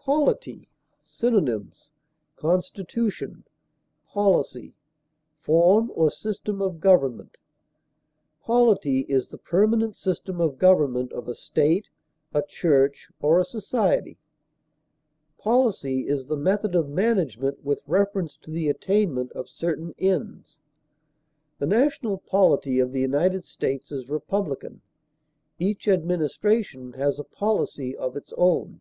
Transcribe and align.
POLITY. 0.00 0.68
Synonyms: 1.00 1.92
constitution, 2.34 3.44
policy, 4.08 4.74
form 5.38 5.92
or 5.94 6.10
system 6.10 6.60
of 6.60 6.80
government. 6.80 7.36
Polity 8.40 9.02
is 9.08 9.28
the 9.28 9.38
permanent 9.38 9.94
system 9.94 10.40
of 10.40 10.58
government 10.58 11.12
of 11.12 11.28
a 11.28 11.36
state, 11.36 11.88
a 12.34 12.42
church, 12.42 13.12
or 13.20 13.38
a 13.38 13.44
society; 13.44 14.18
policy 15.38 16.08
is 16.08 16.26
the 16.26 16.36
method 16.36 16.74
of 16.74 16.88
management 16.88 17.62
with 17.64 17.80
reference 17.86 18.36
to 18.38 18.50
the 18.50 18.68
attainment 18.68 19.30
of 19.34 19.48
certain 19.48 19.94
ends; 20.00 20.58
the 21.60 21.66
national 21.68 22.18
polity 22.18 22.80
of 22.80 22.90
the 22.90 23.02
United 23.02 23.44
States 23.44 23.92
is 23.92 24.10
republican; 24.10 24.80
each 25.60 25.86
administration 25.86 26.94
has 26.94 27.20
a 27.20 27.22
policy 27.22 27.96
of 27.96 28.16
its 28.16 28.32
own. 28.36 28.80